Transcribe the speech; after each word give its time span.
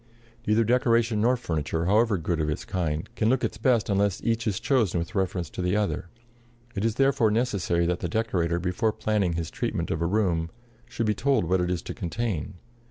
Neither 0.47 0.63
decoration 0.63 1.21
nor 1.21 1.37
furniture, 1.37 1.85
however 1.85 2.17
good 2.17 2.39
of 2.41 2.49
its 2.49 2.65
kind, 2.65 3.07
can 3.15 3.29
look 3.29 3.43
its 3.43 3.59
best 3.59 3.87
unless 3.87 4.19
each 4.23 4.47
is 4.47 4.59
chosen 4.59 4.97
with 4.97 5.13
reference 5.13 5.47
to 5.51 5.61
the 5.61 5.75
other. 5.77 6.09
It 6.73 6.83
is 6.83 6.95
therefore 6.95 7.29
necessary 7.29 7.85
that 7.85 7.99
the 7.99 8.09
decorator, 8.09 8.57
before 8.59 8.93
planning 8.93 9.33
his 9.33 9.51
treatment 9.51 9.91
of 9.91 10.01
a 10.01 10.07
room, 10.07 10.49
should 10.89 11.05
be 11.05 11.13
told 11.13 11.45
what 11.45 11.61
it 11.61 11.69
is 11.69 11.83
to 11.83 11.93
contain. 11.93 12.55